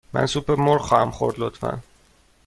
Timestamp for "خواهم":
0.81-1.11